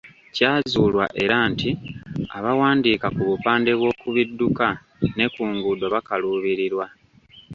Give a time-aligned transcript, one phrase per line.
[0.35, 1.69] Kyazuulwa era nti
[2.37, 4.67] abawandiika ku bupande bw’oku bidduka
[5.17, 6.85] ne ku nguudo bakaluubirirwa.